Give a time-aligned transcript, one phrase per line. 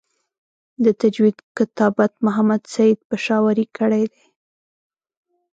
[0.83, 4.25] د تجوید کتابت محمد سعید پشاوری کړی دی.